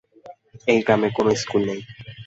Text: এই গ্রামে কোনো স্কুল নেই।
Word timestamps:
এই 0.67 0.79
গ্রামে 0.81 1.09
কোনো 1.17 1.31
স্কুল 1.41 1.61
নেই। 1.69 1.81